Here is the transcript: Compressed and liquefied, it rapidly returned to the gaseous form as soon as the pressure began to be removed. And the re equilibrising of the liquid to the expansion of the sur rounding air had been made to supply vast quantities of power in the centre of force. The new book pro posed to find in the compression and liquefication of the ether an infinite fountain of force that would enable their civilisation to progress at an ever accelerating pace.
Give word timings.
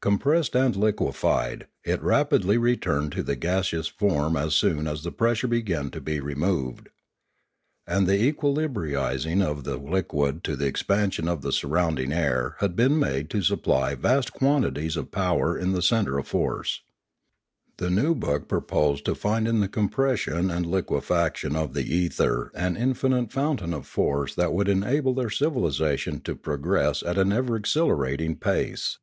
Compressed 0.00 0.54
and 0.54 0.76
liquefied, 0.76 1.66
it 1.82 2.02
rapidly 2.02 2.58
returned 2.58 3.12
to 3.12 3.22
the 3.22 3.36
gaseous 3.36 3.86
form 3.88 4.34
as 4.36 4.54
soon 4.54 4.86
as 4.86 5.02
the 5.02 5.12
pressure 5.12 5.46
began 5.48 5.90
to 5.90 5.98
be 6.00 6.20
removed. 6.20 6.90
And 7.86 8.06
the 8.06 8.14
re 8.20 8.32
equilibrising 8.32 9.42
of 9.42 9.64
the 9.64 9.76
liquid 9.78 10.44
to 10.44 10.56
the 10.56 10.66
expansion 10.66 11.26
of 11.28 11.40
the 11.40 11.52
sur 11.52 11.68
rounding 11.68 12.12
air 12.12 12.56
had 12.60 12.76
been 12.76 12.98
made 12.98 13.28
to 13.30 13.40
supply 13.42 13.94
vast 13.94 14.32
quantities 14.32 14.98
of 14.98 15.10
power 15.10 15.56
in 15.58 15.72
the 15.72 15.82
centre 15.82 16.18
of 16.18 16.26
force. 16.28 16.82
The 17.78 17.90
new 17.90 18.14
book 18.14 18.46
pro 18.48 18.60
posed 18.62 19.06
to 19.06 19.14
find 19.14 19.48
in 19.48 19.60
the 19.60 19.68
compression 19.68 20.50
and 20.50 20.66
liquefication 20.66 21.56
of 21.56 21.72
the 21.72 21.82
ether 21.94 22.50
an 22.54 22.76
infinite 22.76 23.32
fountain 23.32 23.72
of 23.72 23.86
force 23.86 24.34
that 24.34 24.52
would 24.52 24.68
enable 24.68 25.14
their 25.14 25.30
civilisation 25.30 26.20
to 26.22 26.34
progress 26.34 27.02
at 27.02 27.16
an 27.18 27.32
ever 27.32 27.56
accelerating 27.56 28.36
pace. 28.36 28.98